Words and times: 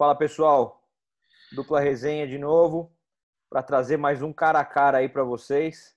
Fala 0.00 0.14
pessoal, 0.14 0.82
dupla 1.52 1.78
resenha 1.78 2.26
de 2.26 2.38
novo 2.38 2.90
para 3.50 3.62
trazer 3.62 3.98
mais 3.98 4.22
um 4.22 4.32
cara 4.32 4.58
a 4.58 4.64
cara 4.64 4.96
aí 4.96 5.10
para 5.10 5.22
vocês. 5.22 5.94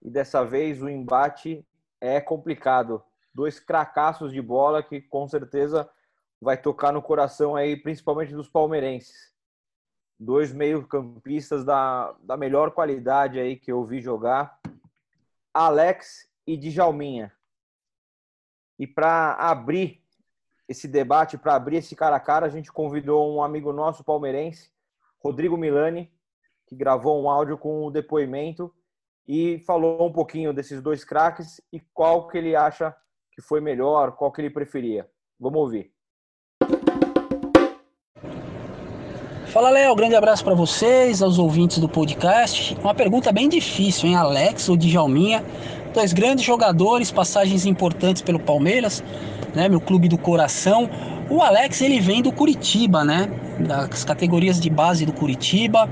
E 0.00 0.08
dessa 0.08 0.44
vez 0.44 0.80
o 0.80 0.88
embate 0.88 1.66
é 2.00 2.20
complicado. 2.20 3.02
Dois 3.34 3.58
cracassos 3.58 4.32
de 4.32 4.40
bola 4.40 4.80
que 4.80 5.00
com 5.00 5.26
certeza 5.26 5.90
vai 6.40 6.56
tocar 6.56 6.92
no 6.92 7.02
coração 7.02 7.56
aí, 7.56 7.76
principalmente 7.76 8.32
dos 8.32 8.48
palmeirenses. 8.48 9.34
Dois 10.16 10.52
meio-campistas 10.52 11.64
da, 11.64 12.14
da 12.20 12.36
melhor 12.36 12.70
qualidade 12.70 13.40
aí 13.40 13.56
que 13.56 13.72
eu 13.72 13.84
vi 13.84 14.00
jogar. 14.00 14.56
Alex 15.52 16.30
e 16.46 16.56
Djalminha. 16.56 17.32
E 18.78 18.86
para 18.86 19.32
abrir 19.32 20.01
esse 20.72 20.88
debate, 20.88 21.38
para 21.38 21.54
abrir 21.54 21.76
esse 21.76 21.94
cara 21.94 22.16
a 22.16 22.20
cara, 22.20 22.46
a 22.46 22.50
gente 22.50 22.72
convidou 22.72 23.34
um 23.34 23.42
amigo 23.42 23.72
nosso 23.72 24.02
palmeirense, 24.02 24.70
Rodrigo 25.22 25.56
Milani, 25.56 26.10
que 26.66 26.74
gravou 26.74 27.22
um 27.22 27.30
áudio 27.30 27.56
com 27.56 27.86
o 27.86 27.90
depoimento 27.90 28.72
e 29.28 29.60
falou 29.60 30.06
um 30.06 30.12
pouquinho 30.12 30.52
desses 30.52 30.82
dois 30.82 31.04
craques 31.04 31.60
e 31.72 31.80
qual 31.94 32.26
que 32.26 32.36
ele 32.36 32.56
acha 32.56 32.94
que 33.32 33.40
foi 33.40 33.60
melhor, 33.60 34.12
qual 34.12 34.32
que 34.32 34.40
ele 34.40 34.50
preferia. 34.50 35.08
Vamos 35.38 35.60
ouvir. 35.60 35.92
Fala, 39.46 39.68
Léo. 39.68 39.94
Grande 39.94 40.14
abraço 40.14 40.42
para 40.42 40.54
vocês, 40.54 41.20
aos 41.20 41.38
ouvintes 41.38 41.78
do 41.78 41.88
podcast. 41.88 42.74
Uma 42.80 42.94
pergunta 42.94 43.30
bem 43.30 43.50
difícil, 43.50 44.08
hein? 44.08 44.14
Alex 44.14 44.70
ou 44.70 44.78
Djalminha? 44.78 45.44
Dois 45.92 46.12
grandes 46.12 46.44
jogadores, 46.44 47.10
passagens 47.10 47.66
importantes 47.66 48.22
pelo 48.22 48.40
Palmeiras, 48.40 49.04
né? 49.54 49.68
Meu 49.68 49.80
clube 49.80 50.08
do 50.08 50.16
coração. 50.16 50.88
O 51.28 51.42
Alex, 51.42 51.82
ele 51.82 52.00
vem 52.00 52.22
do 52.22 52.32
Curitiba, 52.32 53.04
né? 53.04 53.30
Das 53.60 54.02
categorias 54.02 54.58
de 54.58 54.70
base 54.70 55.04
do 55.04 55.12
Curitiba. 55.12 55.88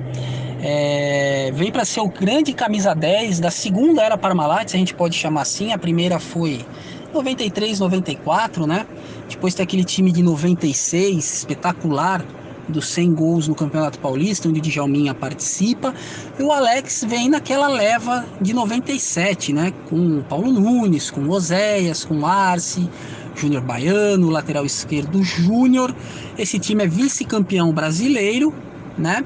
É, 0.63 1.51
vem 1.55 1.71
para 1.71 1.85
ser 1.85 2.01
o 2.01 2.09
grande 2.09 2.53
camisa 2.53 2.95
10 2.95 3.41
da 3.41 3.51
segunda 3.51 4.03
era 4.03 4.17
Parmalat, 4.17 4.71
se 4.71 4.77
a 4.77 4.79
gente 4.79 4.95
pode 4.95 5.17
chamar 5.17 5.43
assim. 5.43 5.73
A 5.73 5.79
primeira 5.79 6.19
foi 6.19 6.65
93, 7.13 7.81
94, 7.81 8.67
né? 8.67 8.87
Depois 9.29 9.55
tem 9.55 9.65
aquele 9.65 9.85
time 9.85 10.11
de 10.13 10.23
96, 10.23 11.17
espetacular, 11.17 12.25
dos 12.71 12.89
100 12.89 13.15
gols 13.15 13.49
no 13.49 13.55
Campeonato 13.55 13.99
Paulista, 13.99 14.49
onde 14.49 14.61
o 14.61 14.63
Djalminha 14.63 15.15
participa. 15.15 15.95
E 16.39 16.43
o 16.43 16.53
Alex 16.53 17.05
vem 17.07 17.29
naquela 17.29 17.69
leva 17.69 18.27
de 18.41 18.55
97, 18.55 19.53
né? 19.53 19.73
Com 19.89 20.23
Paulo 20.23 20.53
Nunes, 20.53 21.11
com 21.11 21.29
Oséias, 21.29 22.05
com 22.05 22.25
Arce, 22.25 22.89
Júnior 23.35 23.63
Baiano, 23.63 24.31
lateral 24.31 24.65
esquerdo 24.65 25.23
Júnior. 25.23 25.95
Esse 26.39 26.59
time 26.59 26.85
é 26.85 26.87
vice-campeão 26.87 27.73
brasileiro, 27.73 28.55
né? 28.97 29.25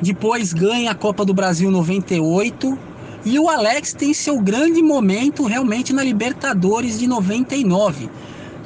Depois 0.00 0.52
ganha 0.52 0.90
a 0.90 0.94
Copa 0.94 1.24
do 1.24 1.34
Brasil 1.34 1.70
98. 1.70 2.78
E 3.24 3.38
o 3.38 3.48
Alex 3.48 3.94
tem 3.94 4.12
seu 4.12 4.38
grande 4.38 4.82
momento 4.82 5.44
realmente 5.44 5.94
na 5.94 6.04
Libertadores 6.04 6.98
de 6.98 7.06
99, 7.06 8.10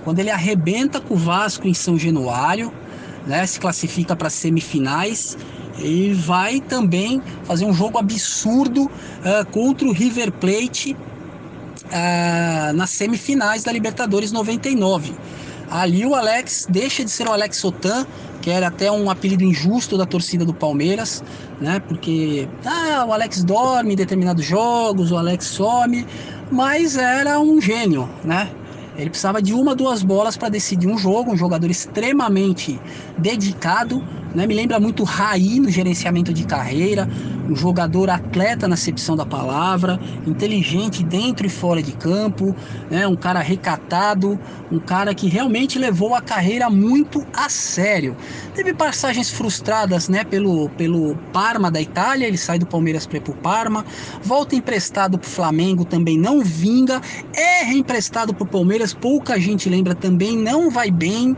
quando 0.02 0.18
ele 0.18 0.30
arrebenta 0.30 1.00
com 1.00 1.14
o 1.14 1.16
Vasco 1.16 1.68
em 1.68 1.74
São 1.74 1.96
Januário 1.96 2.72
né, 3.28 3.46
se 3.46 3.60
classifica 3.60 4.16
para 4.16 4.30
semifinais 4.30 5.36
e 5.78 6.12
vai 6.14 6.60
também 6.60 7.22
fazer 7.44 7.66
um 7.66 7.72
jogo 7.72 7.98
absurdo 7.98 8.84
uh, 8.86 9.46
contra 9.52 9.86
o 9.86 9.92
River 9.92 10.32
Plate 10.32 10.96
uh, 11.84 12.72
nas 12.74 12.90
semifinais 12.90 13.62
da 13.62 13.70
Libertadores 13.70 14.32
99. 14.32 15.14
Ali 15.70 16.06
o 16.06 16.14
Alex 16.14 16.66
deixa 16.68 17.04
de 17.04 17.10
ser 17.10 17.28
o 17.28 17.32
Alex 17.32 17.58
Sotan, 17.58 18.06
que 18.40 18.50
era 18.50 18.68
até 18.68 18.90
um 18.90 19.10
apelido 19.10 19.44
injusto 19.44 19.98
da 19.98 20.06
torcida 20.06 20.44
do 20.44 20.54
Palmeiras, 20.54 21.22
né? 21.60 21.78
Porque 21.86 22.48
ah, 22.64 23.04
o 23.06 23.12
Alex 23.12 23.44
dorme 23.44 23.92
em 23.92 23.96
determinados 23.96 24.46
jogos, 24.46 25.12
o 25.12 25.18
Alex 25.18 25.44
some, 25.44 26.06
mas 26.50 26.96
era 26.96 27.38
um 27.38 27.60
gênio, 27.60 28.08
né? 28.24 28.48
Ele 28.98 29.10
precisava 29.10 29.40
de 29.40 29.54
uma, 29.54 29.76
duas 29.76 30.02
bolas 30.02 30.36
para 30.36 30.48
decidir 30.48 30.88
um 30.88 30.98
jogo, 30.98 31.32
um 31.32 31.36
jogador 31.36 31.70
extremamente 31.70 32.80
dedicado, 33.16 34.02
né? 34.34 34.44
Me 34.44 34.54
lembra 34.54 34.80
muito 34.80 35.04
Raí 35.04 35.60
no 35.60 35.70
gerenciamento 35.70 36.34
de 36.34 36.44
carreira, 36.44 37.08
um 37.48 37.56
jogador 37.56 38.10
atleta 38.10 38.68
na 38.68 38.74
acepção 38.74 39.16
da 39.16 39.24
palavra, 39.24 39.98
inteligente 40.26 41.02
dentro 41.02 41.46
e 41.46 41.50
fora 41.50 41.82
de 41.82 41.92
campo, 41.92 42.54
né? 42.90 43.06
um 43.06 43.16
cara 43.16 43.40
recatado, 43.40 44.38
um 44.70 44.78
cara 44.78 45.14
que 45.14 45.28
realmente 45.28 45.78
levou 45.78 46.14
a 46.14 46.20
carreira 46.20 46.68
muito 46.68 47.26
a 47.32 47.48
sério. 47.48 48.16
Teve 48.54 48.74
passagens 48.74 49.30
frustradas 49.30 50.08
né? 50.08 50.24
pelo, 50.24 50.68
pelo 50.70 51.16
Parma 51.32 51.70
da 51.70 51.80
Itália, 51.80 52.26
ele 52.26 52.38
sai 52.38 52.58
do 52.58 52.66
Palmeiras 52.66 53.06
para 53.06 53.18
o 53.18 53.34
Parma, 53.34 53.84
volta 54.22 54.54
emprestado 54.54 55.18
para 55.18 55.26
o 55.26 55.30
Flamengo, 55.30 55.84
também 55.84 56.18
não 56.18 56.42
vinga, 56.42 57.00
é 57.34 57.64
reemprestado 57.64 58.34
para 58.34 58.44
o 58.44 58.46
Palmeiras, 58.46 58.92
pouca 58.92 59.38
gente 59.40 59.68
lembra 59.68 59.94
também, 59.94 60.36
não 60.36 60.70
vai 60.70 60.90
bem. 60.90 61.36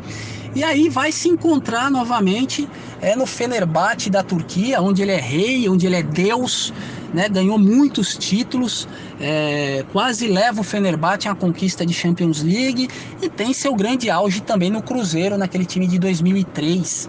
E 0.55 0.65
aí 0.65 0.89
vai 0.89 1.13
se 1.13 1.29
encontrar 1.29 1.91
novamente 1.91 2.69
é 3.01 3.15
no 3.15 3.25
Fenerbahçe 3.25 4.11
da 4.11 4.23
Turquia, 4.23 4.81
onde 4.83 5.01
ele 5.01 5.13
é 5.13 5.21
rei, 5.21 5.69
onde 5.69 5.87
ele 5.87 5.97
é 5.97 6.03
Deus, 6.03 6.73
né? 7.15 7.29
ganhou 7.29 7.59
muitos 7.59 8.17
títulos, 8.17 8.87
é, 9.21 9.85
quase 9.93 10.27
leva 10.27 10.61
o 10.61 10.65
Fenerbahçe 10.65 11.29
à 11.29 11.35
conquista 11.35 11.87
de 11.87 11.95
Champions 11.95 12.43
League 12.43 12.89
e 13.23 13.29
tem 13.29 13.53
seu 13.53 13.75
grande 13.75 14.11
auge 14.11 14.41
também 14.41 14.71
no 14.71 14.83
Cruzeiro, 14.83 15.39
naquele 15.39 15.65
time 15.65 15.87
de 15.87 15.99
2003. 15.99 17.09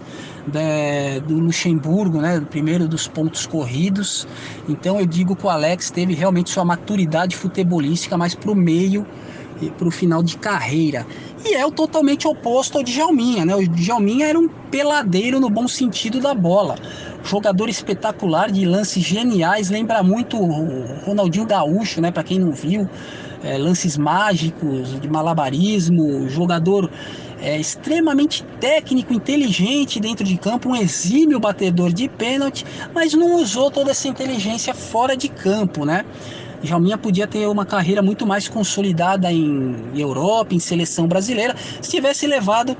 Né, 0.52 1.20
do 1.20 1.38
Luxemburgo, 1.38 2.20
né, 2.20 2.44
primeiro 2.50 2.88
dos 2.88 3.06
pontos 3.06 3.46
corridos. 3.46 4.26
Então 4.68 4.98
eu 4.98 5.06
digo 5.06 5.36
que 5.36 5.46
o 5.46 5.48
Alex 5.48 5.88
teve 5.88 6.14
realmente 6.14 6.50
sua 6.50 6.64
maturidade 6.64 7.36
futebolística 7.36 8.18
mais 8.18 8.34
para 8.34 8.50
o 8.50 8.54
meio 8.56 9.06
e 9.60 9.70
para 9.70 9.86
o 9.86 9.90
final 9.92 10.20
de 10.20 10.36
carreira. 10.36 11.06
E 11.44 11.54
é 11.54 11.66
o 11.66 11.72
totalmente 11.72 12.26
oposto 12.28 12.78
ao 12.78 12.84
Djalminha, 12.84 13.44
né? 13.44 13.56
O 13.56 13.66
Djalminha 13.66 14.26
era 14.26 14.38
um 14.38 14.48
peladeiro 14.48 15.40
no 15.40 15.50
bom 15.50 15.66
sentido 15.66 16.20
da 16.20 16.34
bola. 16.34 16.76
Jogador 17.24 17.68
espetacular 17.68 18.50
de 18.50 18.64
lances 18.64 19.02
geniais, 19.02 19.68
lembra 19.68 20.02
muito 20.02 20.36
o 20.36 20.84
Ronaldinho 21.04 21.44
Gaúcho, 21.44 22.00
né? 22.00 22.12
Para 22.12 22.22
quem 22.22 22.38
não 22.38 22.52
viu, 22.52 22.88
é, 23.42 23.58
lances 23.58 23.96
mágicos, 23.98 25.00
de 25.00 25.08
malabarismo, 25.08 26.28
jogador 26.28 26.88
é, 27.40 27.58
extremamente 27.58 28.44
técnico, 28.60 29.12
inteligente 29.12 29.98
dentro 29.98 30.24
de 30.24 30.36
campo, 30.38 30.68
um 30.68 30.76
exímio 30.76 31.40
batedor 31.40 31.92
de 31.92 32.08
pênalti, 32.08 32.64
mas 32.94 33.12
não 33.14 33.34
usou 33.34 33.68
toda 33.68 33.90
essa 33.90 34.06
inteligência 34.06 34.72
fora 34.72 35.16
de 35.16 35.28
campo, 35.28 35.84
né? 35.84 36.04
Jalminha 36.62 36.96
podia 36.96 37.26
ter 37.26 37.46
uma 37.46 37.66
carreira 37.66 38.00
muito 38.02 38.26
mais 38.26 38.48
consolidada 38.48 39.32
em 39.32 39.76
Europa, 39.94 40.54
em 40.54 40.60
seleção 40.60 41.06
brasileira, 41.06 41.56
se 41.80 41.90
tivesse 41.90 42.26
levado 42.26 42.76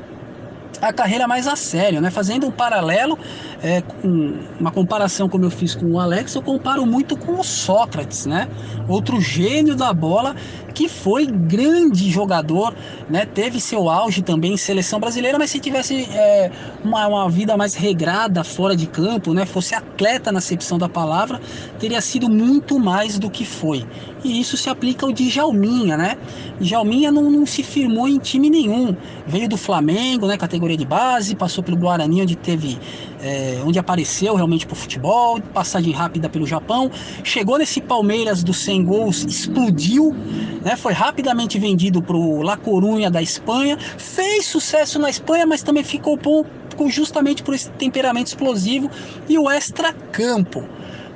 a 0.81 0.93
carreira 0.93 1.29
mais 1.29 1.47
a 1.47 1.57
sério, 1.57 2.01
né? 2.01 2.11
Fazendo 2.11 2.47
um 2.47 2.51
paralelo, 2.51 3.19
é, 3.63 3.81
com 3.81 4.35
uma 4.59 4.73
comparação 4.73 5.29
como 5.29 5.45
eu 5.45 5.51
fiz 5.51 5.75
com 5.75 5.87
o 5.93 6.01
Alex, 6.01 6.35
eu 6.35 6.43
comparo 6.43 6.85
muito 6.85 7.17
com 7.17 7.39
o 7.39 7.45
Sócrates, 7.45 8.27
né? 8.27 8.49
Outro 8.89 9.21
gênio 9.21 9.77
da 9.77 9.93
bola 9.93 10.35
que 10.73 10.89
foi 10.89 11.27
grande 11.27 12.11
jogador, 12.11 12.75
né? 13.09 13.25
Teve 13.25 13.61
seu 13.61 13.89
auge 13.89 14.23
também 14.23 14.55
em 14.55 14.57
seleção 14.57 14.99
brasileira, 14.99 15.39
mas 15.39 15.51
se 15.51 15.61
tivesse 15.61 16.09
é, 16.11 16.51
uma, 16.83 17.07
uma, 17.07 17.31
vida 17.31 17.57
mais 17.57 17.75
regrada 17.75 18.43
fora 18.43 18.75
de 18.75 18.87
campo, 18.87 19.33
né? 19.33 19.47
Fosse 19.47 19.75
atleta 19.75 20.33
na 20.33 20.39
acepção 20.39 20.79
da 20.79 20.89
palavra, 20.89 21.41
teria 21.79 22.01
sido 22.01 22.29
muito 22.29 22.79
mais 22.81 23.19
do 23.19 23.31
que 23.31 23.45
foi. 23.45 23.87
E 24.25 24.41
isso 24.41 24.57
se 24.57 24.71
aplica 24.71 25.07
ao 25.07 25.13
Djalminha, 25.13 25.97
né? 25.97 26.17
Djalminha 26.61 27.11
não, 27.13 27.31
não 27.31 27.45
se 27.45 27.63
firmou 27.63 28.09
em 28.09 28.19
time 28.19 28.49
nenhum. 28.49 28.97
Veio 29.27 29.49
do 29.49 29.57
Flamengo, 29.57 30.27
né? 30.27 30.37
Categoria 30.37 30.77
de 30.77 30.87
base, 30.87 31.35
passou 31.35 31.63
pelo 31.63 31.77
Guarani, 31.77 32.23
onde 32.23 32.37
teve 32.37 32.79
é, 33.23 33.63
onde 33.65 33.79
apareceu 33.79 34.35
realmente 34.35 34.67
pro 34.67 34.75
futebol, 34.75 35.41
passagem 35.41 35.93
rápida 35.93 36.29
pelo 36.29 36.47
Japão, 36.47 36.91
chegou 37.23 37.57
nesse 37.57 37.81
Palmeiras 37.81 38.43
dos 38.43 38.59
100 38.59 38.85
gols, 38.85 39.25
explodiu, 39.25 40.15
né? 40.63 40.77
Foi 40.77 40.93
rapidamente 40.93 41.59
vendido 41.59 42.03
pro 42.03 42.43
La 42.43 42.57
Coruña 42.57 43.11
da 43.11 43.23
Espanha, 43.23 43.79
fez 43.79 44.47
sucesso 44.47 44.99
na 44.99 45.09
Espanha, 45.09 45.47
mas 45.47 45.63
também 45.63 45.85
ficou 45.85 46.17
bom 46.17 46.45
justamente 46.89 47.43
por 47.45 47.55
esse 47.55 47.71
temperamento 47.71 48.29
explosivo 48.29 48.91
e 49.29 49.39
o 49.39 49.49
extra-campo. 49.49 50.65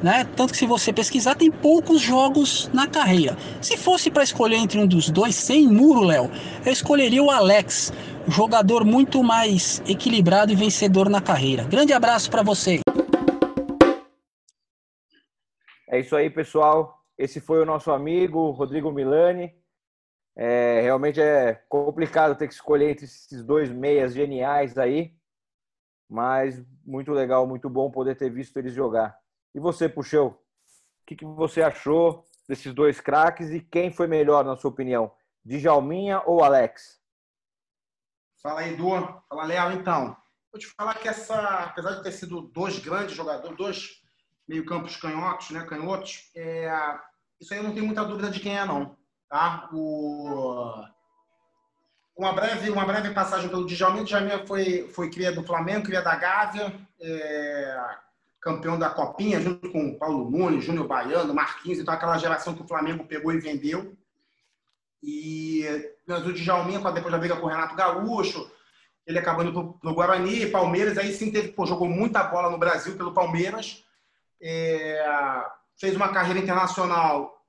Né? 0.02 0.26
Tanto 0.37 0.52
que 0.52 0.59
se 0.59 0.67
você 0.67 0.93
pesquisar, 0.93 1.35
tem 1.35 1.50
poucos 1.50 2.00
jogos 2.00 2.70
na 2.73 2.87
carreira. 2.87 3.37
Se 3.61 3.76
fosse 3.76 4.11
para 4.11 4.23
escolher 4.23 4.56
entre 4.56 4.79
um 4.79 4.87
dos 4.87 5.09
dois, 5.09 5.35
sem 5.35 5.67
muro, 5.67 6.02
Léo, 6.02 6.31
eu 6.64 6.73
escolheria 6.73 7.23
o 7.23 7.31
Alex, 7.31 7.93
jogador 8.28 8.84
muito 8.84 9.23
mais 9.23 9.81
equilibrado 9.88 10.52
e 10.52 10.56
vencedor 10.56 11.08
na 11.08 11.20
carreira. 11.20 11.64
Grande 11.64 11.93
abraço 11.93 12.31
para 12.31 12.43
você. 12.43 12.81
É 15.88 16.00
isso 16.00 16.17
aí, 16.17 16.28
pessoal. 16.28 17.00
Esse 17.17 17.40
foi 17.40 17.62
o 17.62 17.67
nosso 17.67 17.90
amigo 17.90 18.50
Rodrigo 18.50 18.90
Milani. 18.90 19.55
É, 20.37 20.82
realmente 20.82 21.20
é 21.20 21.55
complicado 21.69 22.37
ter 22.37 22.46
que 22.46 22.52
escolher 22.52 22.90
entre 22.90 23.06
esses 23.06 23.43
dois 23.43 23.70
meias 23.70 24.12
geniais 24.12 24.76
aí. 24.76 25.14
mas 26.08 26.62
muito 26.84 27.11
legal, 27.12 27.46
muito 27.46 27.69
bom 27.69 27.90
poder 27.90 28.17
ter 28.17 28.31
visto 28.31 28.56
eles 28.58 28.73
jogar. 28.75 29.19
E 29.55 29.58
você, 29.58 29.88
Puxeu, 29.88 30.26
o 30.26 30.37
que, 31.06 31.17
que 31.17 31.25
você 31.25 31.62
achou 31.62 32.25
desses 32.49 32.73
dois 32.73 33.00
craques 33.00 33.50
e 33.50 33.61
quem 33.61 33.90
foi 33.90 34.06
melhor, 34.06 34.44
na 34.44 34.56
sua 34.56 34.70
opinião? 34.70 35.11
Djalminha 35.44 36.23
ou 36.26 36.44
Alex? 36.44 37.00
Fala 38.43 38.61
aí, 38.61 38.75
Edu. 38.75 38.91
Fala, 39.29 39.44
Léo. 39.44 39.73
Então, 39.73 40.17
vou 40.53 40.61
te 40.61 40.67
falar 40.67 40.94
que 40.94 41.09
essa, 41.09 41.65
apesar 41.65 41.93
de 41.93 42.03
ter 42.03 42.12
sido 42.12 42.43
dois 42.43 42.79
grandes 42.79 43.15
jogadores, 43.15 43.56
dois 43.56 44.03
meio-campos 44.49 44.97
canhotos, 44.97 45.50
né, 45.50 45.65
canhotos, 45.65 46.31
é, 46.35 46.71
isso 47.41 47.53
aí 47.53 47.61
eu 47.61 47.65
não 47.65 47.73
tenho 47.73 47.87
muita 47.87 48.05
dúvida 48.05 48.31
de 48.31 48.41
quem 48.41 48.56
é, 48.56 48.65
não. 48.65 48.97
Tá? 49.29 49.69
O, 49.73 50.85
uma, 52.17 52.33
breve, 52.33 52.71
uma 52.71 52.85
breve 52.85 53.12
passagem 53.12 53.49
pelo 53.49 53.67
Djalminha. 53.67 54.03
O 54.03 54.06
Djalminha 54.06 54.47
foi, 54.47 54.88
foi 54.88 55.11
cria 55.11 55.33
do 55.33 55.43
Flamengo, 55.43 55.85
cria 55.85 56.00
da 56.00 56.15
Gávea, 56.15 56.73
é, 57.00 57.97
campeão 58.41 58.79
da 58.79 58.88
Copinha, 58.88 59.41
junto 59.41 59.71
com 59.71 59.99
Paulo 59.99 60.31
Nunes, 60.31 60.65
Júnior 60.65 60.87
Baiano, 60.87 61.35
Marquinhos, 61.35 61.79
então 61.79 61.93
aquela 61.93 62.17
geração 62.17 62.55
que 62.55 62.62
o 62.62 62.69
Flamengo 62.69 63.05
pegou 63.05 63.33
e 63.33 63.41
vendeu. 63.41 63.97
E 65.06 65.64
o 66.08 66.32
Djalminha, 66.32 66.81
depois 66.81 67.12
da 67.12 67.19
briga 67.19 67.37
com 67.37 67.47
o 67.47 67.49
Renato 67.49 67.76
Gaúcho, 67.76 68.50
ele 69.06 69.20
acabando 69.20 69.79
no, 69.81 69.94
Guarani, 69.94 70.50
Palmeiras, 70.50 70.99
aí 70.99 71.12
sim 71.14 71.31
teve, 71.31 71.53
pô, 71.53 71.64
jogou 71.64 71.88
muita 71.88 72.25
bola 72.25 72.50
no 72.50 72.58
Brasil 72.58 72.97
pelo 72.97 73.14
Palmeiras. 73.14 73.85
É, 74.43 75.00
fez 75.79 75.94
uma 75.94 76.08
carreira 76.08 76.41
internacional, 76.41 77.41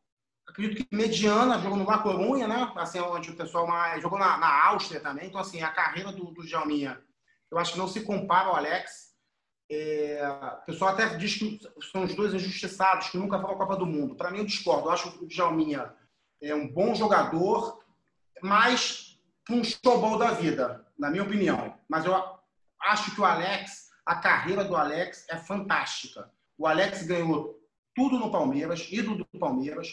acredito 0.48 0.88
que 0.88 0.96
mediana, 0.96 1.58
jogou 1.58 1.80
no 1.80 1.86
La 1.88 1.98
Corunha, 1.98 2.48
né? 2.48 2.72
Assim, 2.76 3.00
onde 3.00 3.32
o 3.32 3.36
pessoal 3.36 3.66
mais. 3.66 4.04
jogou 4.04 4.20
na, 4.20 4.38
na 4.38 4.68
Áustria 4.68 5.00
também. 5.00 5.26
Então, 5.26 5.42
assim, 5.42 5.64
a 5.64 5.72
carreira 5.72 6.12
do, 6.12 6.26
do 6.26 6.46
Djalminha, 6.46 7.02
eu 7.50 7.58
acho 7.58 7.74
que 7.74 7.80
não 7.80 7.88
se 7.88 8.02
compara 8.02 8.50
ao 8.50 8.56
Alex. 8.56 9.08
É, 9.70 10.22
o 10.62 10.66
pessoal 10.68 10.92
até 10.92 11.08
diz 11.16 11.38
que 11.38 11.60
são 11.92 12.04
os 12.04 12.14
dois 12.14 12.36
injustiçados, 12.36 13.10
que 13.10 13.18
nunca 13.18 13.40
foram 13.40 13.56
a 13.56 13.58
Copa 13.58 13.76
do 13.78 13.86
Mundo. 13.88 14.14
Para 14.14 14.30
mim, 14.30 14.38
eu 14.38 14.46
discordo. 14.46 14.90
Eu 14.90 14.92
acho 14.92 15.12
que 15.12 15.26
o 15.26 15.28
Djalminha 15.28 15.92
é 16.42 16.54
um 16.54 16.68
bom 16.68 16.94
jogador, 16.94 17.84
mas 18.42 19.20
um 19.50 19.64
showball 19.64 20.18
da 20.18 20.32
vida, 20.32 20.86
na 20.98 21.10
minha 21.10 21.24
opinião. 21.24 21.74
Mas 21.88 22.06
eu 22.06 22.14
acho 22.82 23.14
que 23.14 23.22
o 23.22 23.26
Alex, 23.26 23.90
a 24.06 24.16
carreira 24.16 24.64
do 24.64 24.76
Alex 24.76 25.26
é 25.30 25.38
fantástica. 25.38 26.32
O 26.58 26.68
Alex 26.68 27.04
ganhou 27.04 27.60
tudo 27.96 28.20
no 28.20 28.32
Palmeiras, 28.32 28.88
ídolo 28.92 29.18
do 29.18 29.40
Palmeiras. 29.40 29.90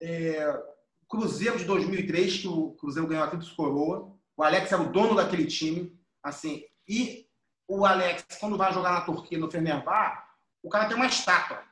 É, 0.00 0.62
Cruzeiro 1.08 1.58
de 1.58 1.64
2003, 1.64 2.38
que 2.38 2.48
o 2.48 2.70
Cruzeiro 2.72 3.08
ganhou 3.08 3.24
a 3.24 3.28
Tríplice 3.28 3.54
Coroa. 3.54 4.12
O 4.36 4.42
Alex 4.44 4.70
era 4.70 4.80
o 4.80 4.92
dono 4.92 5.16
daquele 5.16 5.46
time. 5.46 5.98
assim 6.22 6.64
E 6.86 7.26
o 7.66 7.84
Alex, 7.84 8.24
quando 8.38 8.56
vai 8.56 8.72
jogar 8.72 8.92
na 8.92 9.00
Turquia, 9.00 9.38
no 9.38 9.50
Fenerbahçe, 9.50 10.22
o 10.62 10.68
cara 10.68 10.86
tem 10.86 10.96
uma 10.96 11.06
estátua. 11.06 11.62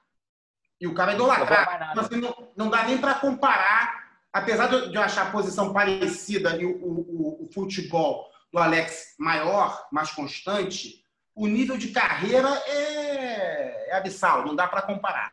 E 0.80 0.86
o 0.86 0.94
cara 0.94 1.12
é 1.12 1.14
idolatrado. 1.14 1.92
Então, 1.92 2.04
assim, 2.04 2.16
não, 2.16 2.52
não 2.56 2.70
dá 2.70 2.84
nem 2.84 2.98
para 2.98 3.14
comparar. 3.14 4.07
Apesar 4.32 4.66
de 4.66 4.94
eu 4.94 5.02
achar 5.02 5.28
a 5.28 5.30
posição 5.30 5.72
parecida 5.72 6.56
e 6.60 6.64
o, 6.64 6.76
o, 6.76 7.44
o 7.44 7.48
futebol 7.52 8.30
do 8.52 8.58
Alex 8.58 9.14
maior, 9.18 9.86
mais 9.90 10.10
constante, 10.10 11.04
o 11.34 11.46
nível 11.46 11.78
de 11.78 11.88
carreira 11.88 12.48
é, 12.66 13.90
é 13.90 13.96
abissal, 13.96 14.44
não 14.44 14.56
dá 14.56 14.66
para 14.66 14.82
comparar. 14.82 15.32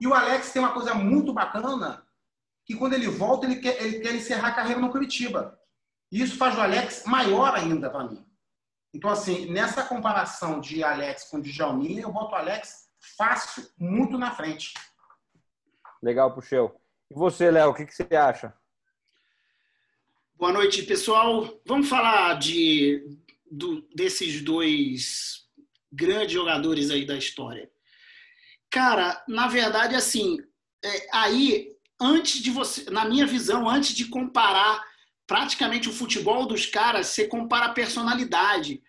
E 0.00 0.06
o 0.06 0.14
Alex 0.14 0.52
tem 0.52 0.60
uma 0.60 0.72
coisa 0.72 0.94
muito 0.94 1.32
bacana, 1.32 2.04
que 2.64 2.74
quando 2.74 2.94
ele 2.94 3.08
volta, 3.08 3.46
ele 3.46 3.56
quer, 3.56 3.80
ele 3.82 4.00
quer 4.00 4.14
encerrar 4.14 4.48
a 4.48 4.54
carreira 4.54 4.80
no 4.80 4.90
Curitiba. 4.90 5.58
E 6.10 6.20
isso 6.20 6.36
faz 6.36 6.56
o 6.56 6.60
Alex 6.60 7.04
maior 7.06 7.54
ainda 7.54 7.88
para 7.88 8.04
mim. 8.04 8.26
Então, 8.94 9.08
assim, 9.08 9.50
nessa 9.50 9.82
comparação 9.82 10.60
de 10.60 10.84
Alex 10.84 11.24
com 11.30 11.40
Djalminha, 11.40 12.02
eu 12.02 12.12
boto 12.12 12.32
o 12.32 12.36
Alex 12.36 12.90
fácil, 13.16 13.66
muito 13.78 14.18
na 14.18 14.32
frente. 14.32 14.74
Legal, 16.02 16.34
Puxeu. 16.34 16.78
E 17.12 17.14
você, 17.14 17.50
Léo, 17.50 17.70
o 17.70 17.74
que, 17.74 17.84
que 17.84 17.94
você 17.94 18.16
acha? 18.16 18.54
Boa 20.34 20.50
noite, 20.50 20.82
pessoal. 20.84 21.60
Vamos 21.66 21.86
falar 21.86 22.38
de 22.38 23.04
do, 23.50 23.86
desses 23.94 24.40
dois 24.40 25.42
grandes 25.92 26.32
jogadores 26.32 26.90
aí 26.90 27.04
da 27.04 27.14
história? 27.14 27.70
Cara, 28.70 29.22
na 29.28 29.46
verdade, 29.46 29.94
assim, 29.94 30.38
é, 30.82 31.06
aí, 31.12 31.76
antes 32.00 32.42
de 32.42 32.50
você, 32.50 32.88
na 32.90 33.04
minha 33.04 33.26
visão, 33.26 33.68
antes 33.68 33.94
de 33.94 34.06
comparar 34.06 34.82
praticamente 35.26 35.90
o 35.90 35.92
futebol 35.92 36.46
dos 36.46 36.64
caras, 36.64 37.08
você 37.08 37.28
compara 37.28 37.66
a 37.66 37.74
personalidade. 37.74 38.82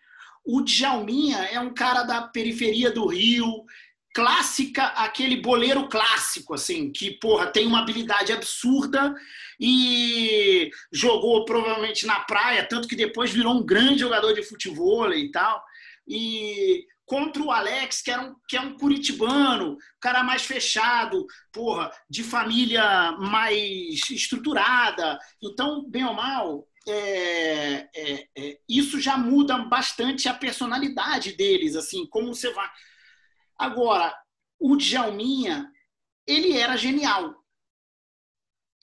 O 0.45 0.61
Djalminha 0.61 1.39
é 1.39 1.59
um 1.59 1.73
cara 1.73 2.03
da 2.03 2.21
periferia 2.21 2.89
do 2.89 3.05
Rio, 3.05 3.65
clássica, 4.13 4.85
aquele 4.87 5.37
boleiro 5.37 5.87
clássico, 5.89 6.53
assim, 6.53 6.91
que, 6.91 7.11
porra, 7.11 7.47
tem 7.47 7.65
uma 7.65 7.79
habilidade 7.79 8.31
absurda 8.31 9.13
e 9.59 10.69
jogou 10.91 11.43
provavelmente 11.45 12.05
na 12.05 12.19
praia, 12.19 12.67
tanto 12.67 12.87
que 12.87 12.95
depois 12.95 13.31
virou 13.31 13.55
um 13.55 13.65
grande 13.65 13.99
jogador 13.99 14.33
de 14.33 14.43
futebol 14.43 15.11
e 15.13 15.31
tal. 15.31 15.63
E 16.07 16.85
contra 17.05 17.41
o 17.41 17.51
Alex, 17.51 18.01
que, 18.01 18.11
era 18.11 18.21
um, 18.21 18.35
que 18.47 18.55
é 18.55 18.61
um 18.61 18.77
curitibano, 18.77 19.77
cara 19.99 20.23
mais 20.23 20.43
fechado, 20.43 21.25
porra, 21.51 21.91
de 22.09 22.23
família 22.23 23.11
mais 23.13 24.09
estruturada. 24.11 25.17
Então, 25.41 25.89
bem 25.89 26.05
ou 26.05 26.13
mal, 26.13 26.67
é, 26.87 27.87
é, 27.95 28.27
é, 28.37 28.57
isso 28.69 28.99
já 28.99 29.17
muda 29.17 29.57
bastante 29.59 30.27
a 30.27 30.33
personalidade 30.33 31.33
deles, 31.33 31.75
assim, 31.75 32.05
como 32.07 32.33
você 32.33 32.51
vai. 32.51 32.69
Agora, 33.63 34.13
o 34.59 34.75
Djalminha, 34.75 35.71
ele 36.27 36.51
era 36.57 36.75
genial. 36.75 37.33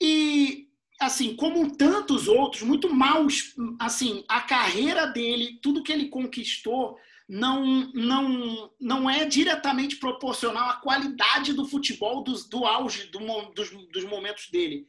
E, 0.01 0.69
assim, 0.99 1.35
como 1.35 1.77
tantos 1.77 2.27
outros, 2.27 2.63
muito 2.63 2.91
maus, 2.91 3.53
assim, 3.79 4.25
a 4.27 4.41
carreira 4.41 5.05
dele, 5.05 5.59
tudo 5.61 5.83
que 5.83 5.91
ele 5.91 6.09
conquistou, 6.09 6.97
não, 7.29 7.63
não, 7.93 8.73
não 8.79 9.07
é 9.07 9.23
diretamente 9.23 9.97
proporcional 9.97 10.71
à 10.71 10.77
qualidade 10.77 11.53
do 11.53 11.67
futebol 11.67 12.23
do, 12.23 12.33
do 12.49 12.65
auge 12.65 13.05
do, 13.11 13.19
dos, 13.53 13.69
dos 13.91 14.03
momentos 14.05 14.49
dele. 14.49 14.87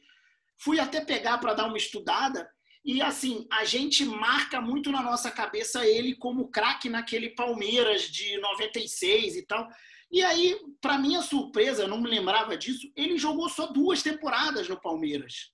Fui 0.57 0.79
até 0.79 1.05
pegar 1.05 1.37
para 1.37 1.53
dar 1.53 1.67
uma 1.67 1.77
estudada 1.77 2.49
e 2.83 3.01
assim, 3.01 3.47
a 3.51 3.63
gente 3.63 4.03
marca 4.03 4.59
muito 4.59 4.91
na 4.91 5.01
nossa 5.01 5.31
cabeça 5.31 5.87
ele 5.87 6.15
como 6.15 6.49
craque 6.49 6.89
naquele 6.89 7.29
Palmeiras 7.29 8.03
de 8.03 8.37
96 8.39 9.37
e 9.37 9.45
tal. 9.45 9.69
E 10.11 10.21
aí, 10.21 10.59
para 10.81 10.97
minha 10.97 11.21
surpresa, 11.21 11.83
eu 11.83 11.87
não 11.87 12.01
me 12.01 12.09
lembrava 12.09 12.57
disso, 12.57 12.91
ele 12.95 13.17
jogou 13.17 13.49
só 13.49 13.67
duas 13.67 14.03
temporadas 14.03 14.67
no 14.67 14.79
Palmeiras. 14.79 15.51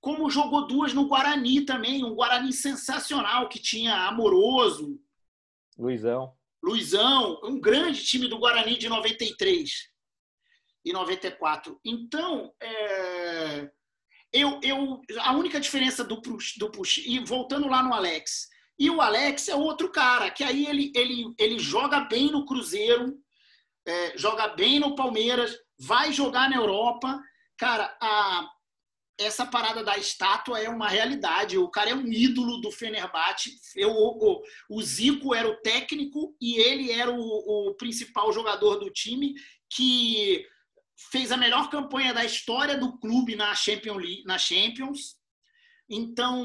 Como 0.00 0.30
jogou 0.30 0.66
duas 0.66 0.92
no 0.92 1.08
Guarani 1.08 1.62
também, 1.62 2.04
um 2.04 2.14
Guarani 2.14 2.52
sensacional 2.52 3.48
que 3.48 3.58
tinha 3.58 4.06
Amoroso, 4.06 5.00
Luizão. 5.78 6.36
Luizão, 6.60 7.40
um 7.44 7.60
grande 7.60 8.04
time 8.04 8.26
do 8.26 8.38
Guarani 8.38 8.76
de 8.76 8.88
93 8.88 9.88
e 10.84 10.92
94. 10.92 11.80
Então, 11.84 12.52
é, 12.60 13.70
eu, 14.32 14.60
eu, 14.62 15.00
a 15.20 15.32
única 15.32 15.58
diferença 15.60 16.04
do, 16.04 16.20
do 16.58 16.70
Push, 16.70 16.98
e 16.98 17.18
voltando 17.20 17.68
lá 17.68 17.82
no 17.82 17.94
Alex, 17.94 18.48
e 18.78 18.88
o 18.90 19.00
Alex 19.00 19.48
é 19.48 19.56
outro 19.56 19.90
cara, 19.90 20.30
que 20.30 20.44
aí 20.44 20.66
ele, 20.66 20.92
ele, 20.94 21.34
ele 21.38 21.58
joga 21.58 22.00
bem 22.00 22.30
no 22.30 22.46
Cruzeiro, 22.46 23.18
é, 23.86 24.16
joga 24.16 24.48
bem 24.48 24.78
no 24.78 24.94
Palmeiras, 24.94 25.56
vai 25.80 26.12
jogar 26.12 26.48
na 26.48 26.56
Europa. 26.56 27.20
Cara, 27.56 27.96
a, 28.00 28.48
essa 29.18 29.44
parada 29.44 29.82
da 29.82 29.98
estátua 29.98 30.60
é 30.60 30.68
uma 30.68 30.88
realidade. 30.88 31.58
O 31.58 31.68
cara 31.68 31.90
é 31.90 31.94
um 31.94 32.06
ídolo 32.06 32.60
do 32.60 32.70
Fenerbahçe. 32.70 33.58
Eu, 33.74 33.90
o, 33.90 34.42
o 34.70 34.82
Zico 34.82 35.34
era 35.34 35.48
o 35.48 35.56
técnico 35.56 36.36
e 36.40 36.56
ele 36.56 36.92
era 36.92 37.10
o, 37.10 37.18
o, 37.20 37.74
principal 37.74 38.32
jogador 38.32 38.76
do 38.76 38.90
time 38.90 39.34
que 39.68 40.46
fez 41.10 41.30
a 41.30 41.36
melhor 41.36 41.70
campanha 41.70 42.12
da 42.12 42.24
história 42.24 42.76
do 42.76 42.98
clube 42.98 43.36
na 43.36 43.54
Champions. 43.54 44.24
Na 44.24 44.36
Champions. 44.36 45.16
Então, 45.88 46.44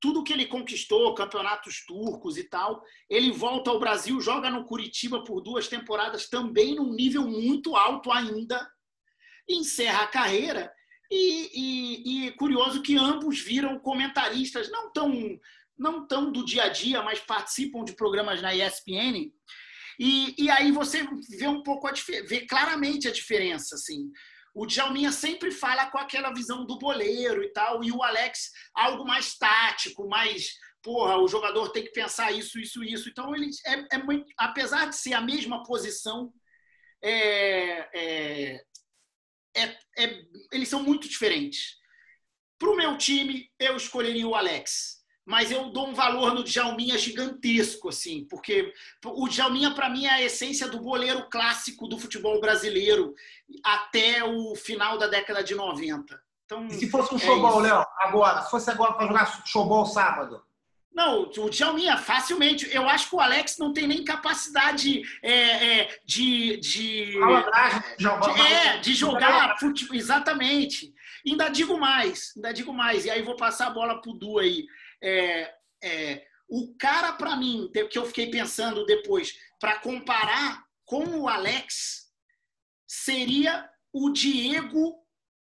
tudo 0.00 0.24
que 0.24 0.32
ele 0.32 0.46
conquistou, 0.46 1.14
campeonatos 1.14 1.84
turcos 1.86 2.36
e 2.36 2.44
tal, 2.44 2.82
ele 3.08 3.30
volta 3.30 3.70
ao 3.70 3.78
Brasil, 3.78 4.20
joga 4.20 4.50
no 4.50 4.64
Curitiba 4.64 5.22
por 5.22 5.40
duas 5.40 5.68
temporadas 5.68 6.28
também 6.28 6.74
num 6.74 6.92
nível 6.92 7.26
muito 7.26 7.76
alto 7.76 8.10
ainda, 8.10 8.68
encerra 9.48 10.04
a 10.04 10.08
carreira 10.08 10.72
e, 11.10 11.50
e, 11.54 12.26
e 12.26 12.32
curioso 12.32 12.82
que 12.82 12.96
ambos 12.96 13.40
viram 13.40 13.78
comentaristas, 13.78 14.70
não 14.70 14.92
tão, 14.92 15.38
não 15.78 16.06
tão 16.06 16.32
do 16.32 16.44
dia 16.44 16.64
a 16.64 16.68
dia, 16.68 17.02
mas 17.02 17.20
participam 17.20 17.84
de 17.84 17.92
programas 17.92 18.42
na 18.42 18.54
ESPN. 18.54 19.32
E, 19.98 20.34
e 20.38 20.50
aí 20.50 20.70
você 20.72 21.06
vê 21.30 21.48
um 21.48 21.62
pouco 21.62 21.86
a 21.86 21.92
vê 22.26 22.46
claramente 22.46 23.08
a 23.08 23.12
diferença, 23.12 23.74
assim. 23.74 24.10
O 24.54 24.66
Djalminha 24.66 25.12
sempre 25.12 25.50
fala 25.50 25.90
com 25.90 25.98
aquela 25.98 26.32
visão 26.32 26.64
do 26.64 26.78
boleiro 26.78 27.42
e 27.42 27.52
tal, 27.52 27.84
e 27.84 27.92
o 27.92 28.02
Alex 28.02 28.50
algo 28.74 29.04
mais 29.04 29.36
tático, 29.36 30.08
mais 30.08 30.48
porra, 30.86 31.18
o 31.18 31.26
jogador 31.26 31.70
tem 31.70 31.82
que 31.82 31.90
pensar 31.90 32.30
isso, 32.30 32.60
isso, 32.60 32.84
isso. 32.84 33.08
Então, 33.08 33.34
ele 33.34 33.50
é, 33.66 33.96
é 33.96 33.98
muito, 33.98 34.32
apesar 34.38 34.88
de 34.88 34.96
ser 34.96 35.14
a 35.14 35.20
mesma 35.20 35.64
posição, 35.64 36.32
é, 37.02 37.88
é, 37.92 38.62
é, 39.56 39.78
é 39.98 40.22
eles 40.52 40.68
são 40.68 40.82
muito 40.82 41.08
diferentes. 41.08 41.76
Para 42.56 42.70
o 42.70 42.76
meu 42.76 42.96
time, 42.96 43.50
eu 43.58 43.76
escolheria 43.76 44.28
o 44.28 44.36
Alex. 44.36 44.95
Mas 45.26 45.50
eu 45.50 45.70
dou 45.70 45.88
um 45.88 45.92
valor 45.92 46.32
no 46.32 46.44
Djalminha 46.44 46.96
gigantesco, 46.96 47.88
assim, 47.88 48.24
porque 48.30 48.72
o 49.04 49.28
Djalminha, 49.28 49.72
para 49.72 49.90
mim, 49.90 50.06
é 50.06 50.10
a 50.10 50.22
essência 50.22 50.68
do 50.68 50.78
goleiro 50.78 51.28
clássico 51.28 51.88
do 51.88 51.98
futebol 51.98 52.40
brasileiro 52.40 53.12
até 53.64 54.22
o 54.22 54.54
final 54.54 54.96
da 54.96 55.08
década 55.08 55.42
de 55.42 55.56
90. 55.56 56.18
Então, 56.44 56.64
e 56.68 56.74
se 56.74 56.88
fosse 56.88 57.12
um 57.12 57.16
é 57.16 57.20
showball, 57.20 57.58
Léo, 57.58 57.84
agora, 57.98 58.42
se 58.42 58.50
fosse 58.52 58.70
agora 58.70 58.92
para 58.92 59.08
jogar 59.08 59.42
showball 59.44 59.84
sábado? 59.84 60.40
Não, 60.94 61.24
o 61.24 61.50
Djalminha, 61.50 61.98
facilmente. 61.98 62.74
Eu 62.74 62.88
acho 62.88 63.10
que 63.10 63.16
o 63.16 63.20
Alex 63.20 63.58
não 63.58 63.72
tem 63.72 63.86
nem 63.86 64.02
capacidade 64.02 65.02
é, 65.22 65.80
é, 65.80 65.98
de. 66.06 66.56
de, 66.56 67.18
de, 67.18 67.18
é, 68.40 68.78
de 68.78 68.94
jogar 68.94 69.58
futebol. 69.58 69.94
Exatamente. 69.94 70.94
Ainda 71.26 71.48
digo 71.48 71.78
mais, 71.78 72.32
ainda 72.36 72.52
digo 72.52 72.72
mais. 72.72 73.04
E 73.04 73.10
aí 73.10 73.20
vou 73.20 73.36
passar 73.36 73.66
a 73.66 73.70
bola 73.70 74.00
pro 74.00 74.14
Du 74.14 74.38
aí. 74.38 74.64
É, 75.02 75.54
é, 75.82 76.26
o 76.48 76.74
cara, 76.76 77.12
para 77.12 77.36
mim, 77.36 77.70
que 77.90 77.98
eu 77.98 78.06
fiquei 78.06 78.30
pensando 78.30 78.86
depois, 78.86 79.36
para 79.60 79.78
comparar 79.78 80.64
com 80.84 81.04
o 81.20 81.28
Alex, 81.28 82.12
seria 82.86 83.68
o 83.92 84.10
Diego 84.10 84.96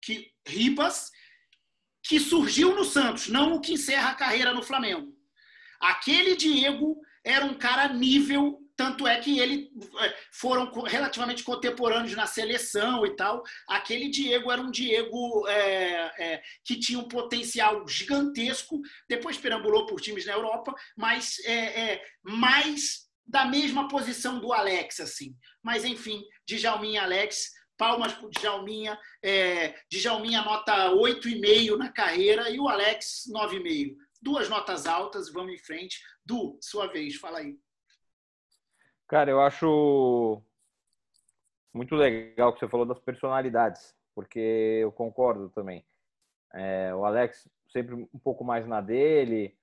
que, 0.01 0.31
Ribas, 0.45 1.11
que 2.03 2.19
surgiu 2.19 2.75
no 2.75 2.83
Santos, 2.83 3.27
não 3.27 3.53
o 3.53 3.61
que 3.61 3.73
encerra 3.73 4.11
a 4.11 4.15
carreira 4.15 4.53
no 4.53 4.61
Flamengo. 4.61 5.13
Aquele 5.79 6.35
Diego 6.35 7.01
era 7.23 7.45
um 7.45 7.57
cara 7.57 7.87
nível, 7.87 8.59
tanto 8.83 9.07
é 9.07 9.17
que 9.17 9.39
ele 9.39 9.71
é, 10.01 10.13
foram 10.29 10.69
relativamente 10.83 11.41
contemporâneos 11.41 12.17
na 12.17 12.27
seleção 12.27 13.05
e 13.05 13.15
tal. 13.15 13.41
Aquele 13.65 14.09
Diego 14.09 14.51
era 14.51 14.61
um 14.61 14.69
Diego 14.69 15.47
é, 15.47 16.11
é, 16.19 16.41
que 16.65 16.77
tinha 16.77 16.99
um 16.99 17.07
potencial 17.07 17.87
gigantesco, 17.87 18.81
depois 19.07 19.37
perambulou 19.37 19.85
por 19.85 20.01
times 20.01 20.25
na 20.25 20.33
Europa, 20.33 20.75
mas 20.97 21.39
é, 21.45 21.93
é 21.93 22.05
mais 22.21 23.07
da 23.25 23.45
mesma 23.45 23.87
posição 23.87 24.37
do 24.37 24.51
Alex, 24.51 24.99
assim. 24.99 25.33
Mas, 25.63 25.85
enfim, 25.85 26.21
Djalminha 26.45 26.99
e 26.99 27.03
Alex, 27.05 27.51
palmas 27.77 28.11
para 28.11 28.27
o 28.27 28.31
Djalminha. 28.31 28.99
É, 29.23 29.75
Djalminha 29.89 30.41
nota 30.41 30.89
8,5 30.89 31.77
na 31.77 31.89
carreira 31.89 32.49
e 32.49 32.59
o 32.59 32.67
Alex 32.67 33.29
9,5 33.33 33.95
duas 34.21 34.47
notas 34.47 34.87
altas, 34.87 35.29
vamos 35.31 35.53
em 35.53 35.57
frente. 35.57 36.01
Du, 36.25 36.57
sua 36.61 36.87
vez, 36.87 37.15
fala 37.15 37.39
aí. 37.39 37.57
Cara, 39.13 39.29
eu 39.29 39.39
acho 39.39 40.41
muito 41.71 41.93
legal 41.93 42.51
que 42.51 42.59
você 42.59 42.67
falou 42.67 42.83
das 42.83 42.97
personalidades, 42.97 43.95
porque 44.15 44.79
eu 44.81 44.91
concordo 44.91 45.51
também. 45.51 45.85
É, 46.51 46.95
o 46.95 47.05
Alex 47.05 47.47
sempre 47.71 47.93
um 47.93 48.19
pouco 48.23 48.43
mais 48.43 48.65
na 48.65 48.81
dele, 48.81 49.55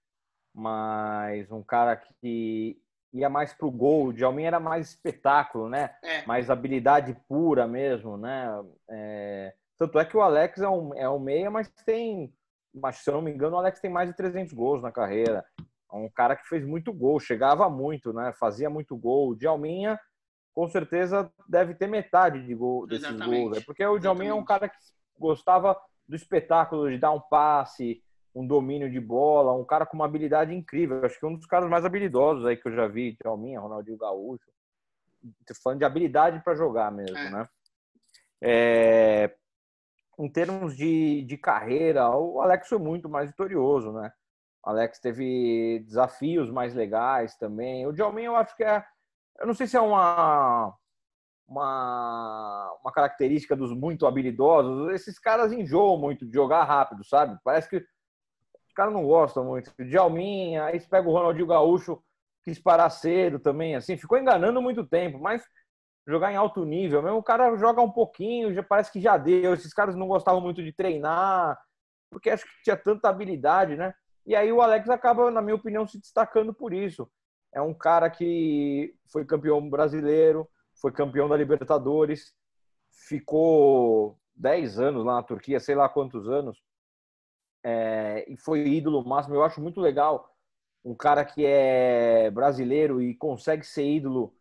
mas 0.55 1.51
um 1.51 1.65
cara 1.65 1.97
que 1.97 2.81
ia 3.13 3.29
mais 3.29 3.53
pro 3.53 3.73
gol. 3.73 4.07
O 4.07 4.13
Djalmin 4.13 4.45
era 4.45 4.61
mais 4.61 4.91
espetáculo, 4.91 5.69
né? 5.69 5.97
É. 6.01 6.25
Mais 6.27 6.49
habilidade 6.49 7.21
pura 7.27 7.67
mesmo, 7.67 8.17
né? 8.17 8.47
É... 8.89 9.53
Tanto 9.77 9.99
é 9.99 10.05
que 10.05 10.17
o 10.17 10.23
Alex 10.23 10.61
é 10.61 10.69
um, 10.69 10.95
é 10.95 11.11
um 11.11 11.19
meia, 11.19 11.51
mas 11.51 11.69
tem 11.85 12.33
mas 12.73 12.99
se 12.99 13.11
eu 13.11 13.15
não 13.15 13.23
me 13.23 13.33
engano, 13.33 13.57
o 13.57 13.59
Alex 13.59 13.81
tem 13.81 13.91
mais 13.91 14.09
de 14.09 14.17
300 14.17 14.53
gols 14.53 14.81
na 14.81 14.93
carreira. 14.93 15.45
É 15.93 15.97
um 15.97 16.09
cara 16.09 16.37
que 16.37 16.49
fez 16.49 16.65
muito 16.65 16.93
gol, 16.93 17.19
chegava 17.19 17.69
muito, 17.69 18.13
né? 18.13 18.33
Fazia 18.39 18.71
muito 18.71 18.97
gol. 18.97 19.31
O 19.31 19.37
Djalminha, 19.37 19.99
com 20.55 20.69
certeza, 20.69 21.31
deve 21.49 21.75
ter 21.75 21.87
metade 21.87 22.45
de 22.45 22.55
gol, 22.55 22.87
desses 22.87 23.09
Exatamente. 23.09 23.43
gols. 23.43 23.57
Né? 23.57 23.63
Porque 23.65 23.85
o 23.85 23.99
Djalminha 23.99 24.31
é 24.31 24.35
um 24.35 24.45
cara 24.45 24.69
que 24.69 24.77
gostava 25.19 25.77
do 26.09 26.17
espetáculo 26.17 26.91
de 26.91 26.99
dar 26.99 27.13
um 27.13 27.21
passe, 27.21 28.03
um 28.35 28.47
domínio 28.47 28.91
de 28.91 29.01
bola, 29.01 29.53
um 29.53 29.65
cara 29.65 29.85
com 29.85 29.97
uma 29.97 30.05
habilidade 30.05 30.55
incrível. 30.55 31.05
Acho 31.05 31.19
que 31.19 31.25
é 31.25 31.29
um 31.29 31.37
dos 31.37 31.47
caras 31.47 31.69
mais 31.69 31.85
habilidosos 31.85 32.47
aí 32.47 32.57
que 32.57 32.69
eu 32.69 32.73
já 32.73 32.87
vi, 32.87 33.17
Djalminha, 33.21 33.61
Ronaldinho 33.61 33.99
Gaúcho. 33.99 34.51
Falando 35.63 35.81
de 35.81 35.85
habilidade 35.85 36.43
para 36.43 36.55
jogar 36.55 36.91
mesmo, 36.91 37.19
é. 37.19 37.31
né? 37.31 37.49
É, 38.43 39.35
em 40.19 40.29
termos 40.29 40.77
de, 40.77 41.23
de 41.23 41.37
carreira, 41.37 42.09
o 42.11 42.41
Alex 42.41 42.69
foi 42.69 42.79
muito 42.79 43.09
mais 43.09 43.31
vitorioso, 43.31 43.93
né? 43.93 44.13
Alex 44.63 44.99
teve 45.01 45.83
desafios 45.87 46.51
mais 46.51 46.75
legais 46.75 47.37
também. 47.37 47.87
O 47.87 47.93
Djalmin, 47.93 48.25
eu 48.25 48.37
acho 48.37 48.55
que 48.57 48.65
é. 48.65 48.85
Eu 49.39 49.47
não 49.47 49.55
sei 49.55 49.67
se 49.67 49.77
é 49.77 49.81
uma, 49.81 50.75
uma, 51.49 52.79
uma 52.83 52.93
característica 52.93 53.57
dos 53.57 53.73
muito 53.73 54.07
habilidosos. 54.07 54.91
Esses 54.93 55.19
caras 55.19 55.53
enjoam 55.53 55.99
muito 55.99 56.27
de 56.27 56.33
jogar 56.33 56.65
rápido, 56.65 57.05
sabe? 57.05 57.39
Parece 57.43 57.69
que 57.69 57.77
os 57.77 58.75
caras 58.75 58.93
não 58.93 59.05
gostam 59.05 59.45
muito. 59.45 59.73
O 59.79 59.85
Djalmin, 59.85 60.57
aí 60.59 60.79
você 60.79 60.89
pega 60.89 61.09
o 61.09 61.13
Ronaldinho 61.13 61.47
Gaúcho, 61.47 62.03
quis 62.45 62.59
parar 62.59 62.91
cedo 62.91 63.39
também, 63.39 63.75
assim, 63.77 63.97
ficou 63.97 64.19
enganando 64.19 64.63
muito 64.63 64.87
tempo, 64.87 65.19
mas 65.19 65.43
jogar 66.07 66.33
em 66.33 66.37
alto 66.37 66.65
nível. 66.65 67.03
Mesmo 67.03 67.19
o 67.19 67.23
cara 67.23 67.57
joga 67.57 67.81
um 67.83 67.91
pouquinho, 67.91 68.53
já 68.55 68.63
parece 68.63 68.93
que 68.93 69.01
já 69.01 69.17
deu. 69.17 69.55
Esses 69.55 69.73
caras 69.73 69.97
não 69.97 70.07
gostavam 70.07 70.41
muito 70.41 70.63
de 70.63 70.73
treinar, 70.73 71.59
porque 72.11 72.31
acho 72.31 72.45
que 72.45 72.63
tinha 72.63 72.77
tanta 72.77 73.09
habilidade, 73.09 73.77
né? 73.77 73.95
E 74.31 74.37
aí 74.37 74.53
o 74.53 74.63
Alex 74.63 74.89
acaba, 74.89 75.29
na 75.29 75.43
minha 75.43 75.57
opinião, 75.57 75.85
se 75.89 75.99
destacando 75.99 76.55
por 76.55 76.73
isso. 76.73 77.11
É 77.53 77.61
um 77.61 77.75
cara 77.75 78.09
que 78.09 78.95
foi 79.11 79.25
campeão 79.25 79.69
brasileiro, 79.69 80.49
foi 80.81 80.93
campeão 80.93 81.29
da 81.29 81.37
Libertadores, 81.37 82.33
ficou 83.09 84.17
10 84.37 84.79
anos 84.79 85.05
lá 85.05 85.17
na 85.17 85.25
Turquia, 85.25 85.59
sei 85.59 85.75
lá 85.75 85.89
quantos 85.89 86.29
anos, 86.29 86.63
é, 87.65 88.25
e 88.33 88.37
foi 88.37 88.69
ídolo 88.69 89.05
máximo. 89.05 89.35
Eu 89.35 89.43
acho 89.43 89.61
muito 89.61 89.81
legal 89.81 90.33
um 90.85 90.95
cara 90.95 91.25
que 91.25 91.45
é 91.45 92.31
brasileiro 92.31 93.03
e 93.03 93.17
consegue 93.17 93.65
ser 93.67 93.85
ídolo 93.85 94.33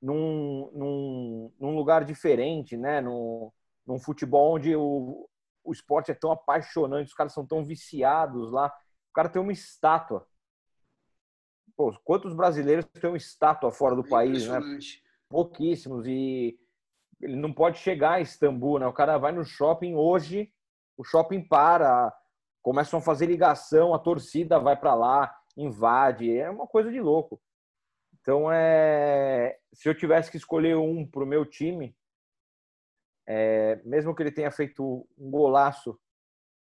num, 0.00 0.70
num, 0.72 1.52
num 1.60 1.76
lugar 1.76 2.02
diferente, 2.06 2.78
né? 2.78 3.02
Num, 3.02 3.52
num 3.86 3.98
futebol 3.98 4.54
onde 4.54 4.74
o, 4.74 5.28
o 5.62 5.70
esporte 5.70 6.10
é 6.10 6.14
tão 6.14 6.32
apaixonante, 6.32 7.08
os 7.08 7.14
caras 7.14 7.34
são 7.34 7.46
tão 7.46 7.62
viciados 7.62 8.50
lá. 8.50 8.72
O 9.14 9.22
cara 9.22 9.28
tem 9.28 9.40
uma 9.40 9.52
estátua. 9.52 10.26
Pô, 11.76 11.96
quantos 12.02 12.34
brasileiros 12.34 12.84
têm 12.84 13.08
uma 13.08 13.16
estátua 13.16 13.70
fora 13.70 13.94
do 13.94 14.04
é 14.04 14.08
país, 14.08 14.48
né? 14.48 14.58
Pouquíssimos. 15.28 16.04
E 16.04 16.58
ele 17.20 17.36
não 17.36 17.52
pode 17.52 17.78
chegar 17.78 18.14
a 18.14 18.20
Istambul, 18.20 18.80
né? 18.80 18.88
O 18.88 18.92
cara 18.92 19.16
vai 19.16 19.30
no 19.30 19.44
shopping 19.44 19.94
hoje, 19.94 20.52
o 20.96 21.04
shopping 21.04 21.46
para, 21.46 22.12
começam 22.60 22.98
a 22.98 23.02
fazer 23.02 23.26
ligação, 23.26 23.94
a 23.94 24.00
torcida 24.00 24.58
vai 24.58 24.74
para 24.74 24.96
lá, 24.96 25.32
invade. 25.56 26.36
É 26.36 26.50
uma 26.50 26.66
coisa 26.66 26.90
de 26.90 27.00
louco. 27.00 27.40
Então, 28.20 28.50
é, 28.50 29.56
se 29.72 29.88
eu 29.88 29.94
tivesse 29.94 30.28
que 30.28 30.38
escolher 30.38 30.76
um 30.76 31.06
para 31.06 31.22
o 31.22 31.26
meu 31.26 31.46
time, 31.46 31.96
é, 33.28 33.80
mesmo 33.84 34.12
que 34.12 34.24
ele 34.24 34.32
tenha 34.32 34.50
feito 34.50 35.06
um 35.16 35.30
golaço, 35.30 35.96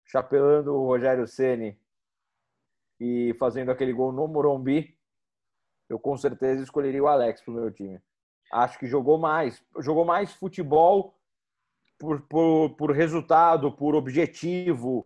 chapelando 0.05 0.73
o 0.73 0.85
Rogério 0.85 1.27
Ceni 1.27 1.77
e 2.99 3.35
fazendo 3.39 3.71
aquele 3.71 3.93
gol 3.93 4.11
no 4.11 4.27
Morumbi, 4.27 4.97
eu 5.89 5.99
com 5.99 6.17
certeza 6.17 6.63
escolheria 6.63 7.03
o 7.03 7.07
Alex 7.07 7.41
para 7.41 7.51
o 7.51 7.55
meu 7.55 7.71
time. 7.71 7.99
Acho 8.51 8.79
que 8.79 8.87
jogou 8.87 9.17
mais, 9.17 9.63
jogou 9.79 10.05
mais 10.05 10.33
futebol 10.33 11.17
por, 11.97 12.21
por, 12.21 12.75
por 12.75 12.91
resultado, 12.91 13.71
por 13.71 13.95
objetivo. 13.95 15.05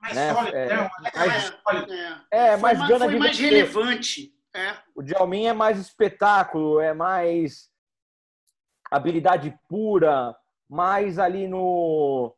Mais 0.00 0.14
né? 0.14 0.34
sólido, 0.34 0.56
é, 0.56 0.66
né? 0.68 0.90
mais, 1.14 1.90
é, 2.30 2.46
é, 2.48 2.56
mais, 2.56 2.88
gana 2.88 3.06
foi 3.06 3.18
mais 3.18 3.38
relevante. 3.38 4.34
É. 4.54 4.76
O 4.94 5.02
Djalmin 5.02 5.46
é 5.46 5.52
mais 5.52 5.78
espetáculo, 5.78 6.80
é 6.80 6.94
mais 6.94 7.70
habilidade 8.90 9.58
pura, 9.68 10.36
mais 10.68 11.18
ali 11.18 11.48
no 11.48 12.34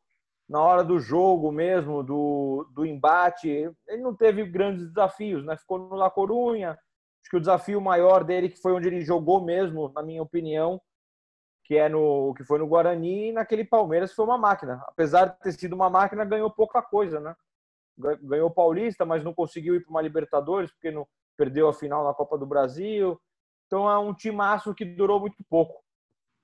na 0.49 0.61
hora 0.61 0.85
do 0.85 0.99
jogo 0.99 1.51
mesmo, 1.51 2.03
do, 2.03 2.69
do 2.73 2.87
embate. 2.87 3.49
Ele 3.49 4.03
não 4.03 4.15
teve 4.15 4.45
grandes 4.45 4.87
desafios, 4.87 5.45
né? 5.45 5.57
Ficou 5.57 5.79
no 5.79 5.95
La 5.95 6.11
Corunha. 6.11 6.71
Acho 6.71 7.31
que 7.31 7.37
o 7.37 7.41
desafio 7.41 7.81
maior 7.81 8.23
dele, 8.23 8.49
que 8.49 8.61
foi 8.61 8.73
onde 8.73 8.87
ele 8.87 9.01
jogou 9.01 9.45
mesmo, 9.45 9.91
na 9.93 10.03
minha 10.03 10.23
opinião, 10.23 10.81
que 11.65 11.77
é 11.77 11.89
no 11.89 12.33
que 12.35 12.45
foi 12.45 12.59
no 12.59 12.69
Guarani 12.69 13.31
e 13.31 13.33
naquele 13.33 13.65
Palmeiras 13.65 14.13
foi 14.13 14.25
uma 14.25 14.39
máquina. 14.39 14.83
Apesar 14.87 15.27
de 15.27 15.41
ter 15.41 15.53
sido 15.53 15.73
uma 15.73 15.91
máquina, 15.91 16.25
ganhou 16.25 16.51
pouca 16.51 16.81
coisa, 16.81 17.19
né? 17.19 17.35
Ganhou 18.23 18.51
Paulista, 18.51 19.05
mas 19.05 19.25
não 19.25 19.35
conseguiu 19.35 19.75
ir 19.75 19.81
para 19.81 19.91
uma 19.91 20.03
Libertadores 20.03 20.71
porque 20.71 20.93
não, 20.93 21.09
perdeu 21.37 21.69
a 21.69 21.75
final 21.75 22.05
na 22.05 22.15
Copa 22.15 22.39
do 22.39 22.47
Brasil. 22.47 23.21
Então 23.67 23.91
é 23.91 23.99
um 23.99 24.15
timaço 24.15 24.75
que 24.75 24.85
durou 24.85 25.21
muito 25.21 25.45
pouco. 25.49 25.83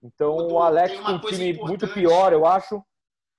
Então 0.03 0.37
o 0.49 0.59
Alex, 0.61 0.99
com 1.01 1.13
um 1.13 1.21
time 1.21 1.53
muito 1.55 1.87
pior, 1.89 2.33
eu 2.33 2.45
acho, 2.45 2.85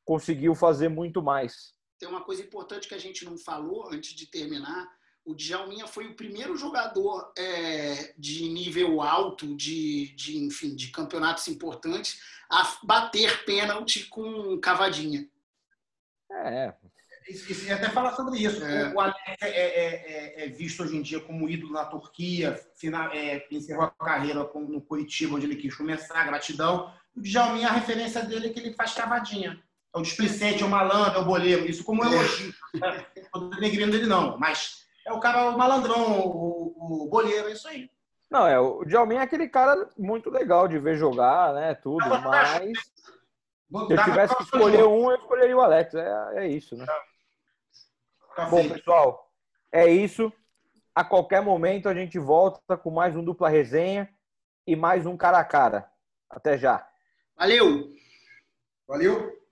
conseguiu 0.05 0.55
fazer 0.55 0.89
muito 0.89 1.21
mais. 1.21 1.73
Tem 1.99 2.09
uma 2.09 2.21
coisa 2.21 2.41
importante 2.41 2.87
que 2.87 2.95
a 2.95 2.99
gente 2.99 3.23
não 3.23 3.37
falou 3.37 3.89
antes 3.91 4.13
de 4.13 4.25
terminar. 4.25 4.87
O 5.25 5.33
Djalminha 5.33 5.87
foi 5.87 6.07
o 6.07 6.15
primeiro 6.15 6.57
jogador 6.57 7.31
é, 7.37 8.13
de 8.17 8.49
nível 8.49 9.01
alto, 9.01 9.55
de, 9.55 10.13
de, 10.15 10.37
enfim, 10.37 10.75
de 10.75 10.89
campeonatos 10.89 11.47
importantes, 11.47 12.21
a 12.49 12.77
bater 12.83 13.45
pênalti 13.45 14.05
com 14.07 14.59
cavadinha. 14.59 15.25
É. 16.29 16.73
E, 17.29 17.71
até 17.71 17.89
falar 17.89 18.15
sobre 18.15 18.39
isso. 18.39 18.61
É. 18.63 18.93
O 18.93 18.99
Alex 18.99 19.17
é, 19.41 19.49
é, 19.49 20.43
é, 20.43 20.45
é, 20.45 20.47
visto 20.49 20.83
hoje 20.83 20.97
em 20.97 21.01
dia 21.01 21.21
como 21.21 21.49
ídolo 21.49 21.71
na 21.71 21.85
Turquia, 21.85 22.59
final, 22.75 23.09
é, 23.13 23.47
encerrou 23.49 23.85
a 23.85 23.91
carreira 23.91 24.41
no 24.43 24.81
Curitiba, 24.81 25.35
onde 25.35 25.45
ele 25.45 25.55
quis 25.55 25.73
começar, 25.73 26.25
gratidão. 26.25 26.93
O 27.15 27.21
Djalminha, 27.21 27.69
a 27.69 27.73
referência 27.73 28.21
dele 28.23 28.47
é 28.47 28.49
que 28.49 28.59
ele 28.59 28.73
faz 28.73 28.93
cavadinha. 28.93 29.63
É 29.93 29.99
o 29.99 30.01
displicente, 30.01 30.63
é 30.63 30.65
o 30.65 30.69
malandro, 30.69 31.19
é 31.19 31.21
o 31.21 31.25
boleiro. 31.25 31.65
Isso 31.65 31.83
como 31.83 32.03
elogio. 32.03 32.53
Não 32.73 32.89
estou 33.15 33.49
denegrindo 33.51 33.91
dele, 33.91 34.07
não. 34.07 34.37
Mas 34.39 34.87
é 35.05 35.13
o 35.13 35.19
cara, 35.19 35.49
o 35.49 35.57
malandrão, 35.57 36.19
o, 36.21 37.03
o 37.03 37.09
boleiro, 37.09 37.49
é 37.49 37.51
isso 37.51 37.67
aí. 37.67 37.89
Não, 38.29 38.47
é, 38.47 38.59
o 38.59 38.83
Djalmin 38.83 39.17
é 39.17 39.21
aquele 39.21 39.47
cara 39.47 39.87
muito 39.95 40.31
legal 40.31 40.67
de 40.67 40.79
ver 40.79 40.97
jogar, 40.97 41.53
né? 41.53 41.75
Tudo, 41.75 42.03
mas. 42.21 42.77
Se 42.79 43.93
eu 43.93 44.03
tivesse 44.03 44.35
que 44.35 44.43
escolher 44.43 44.83
um, 44.85 45.11
eu 45.11 45.17
escolheria 45.17 45.55
o 45.55 45.61
Alex. 45.61 45.93
É, 45.93 46.37
é 46.37 46.47
isso, 46.47 46.75
né? 46.75 46.85
Tá 48.35 48.45
Bom, 48.45 48.67
pessoal, 48.67 49.31
é 49.71 49.87
isso. 49.87 50.33
A 50.95 51.03
qualquer 51.03 51.41
momento 51.41 51.87
a 51.87 51.93
gente 51.93 52.17
volta 52.17 52.75
com 52.75 52.89
mais 52.89 53.15
um 53.15 53.23
dupla 53.23 53.49
resenha 53.49 54.09
e 54.65 54.75
mais 54.75 55.05
um 55.05 55.15
cara 55.15 55.37
a 55.37 55.45
cara. 55.45 55.91
Até 56.27 56.57
já. 56.57 56.87
Valeu! 57.35 57.91
Valeu! 58.87 59.42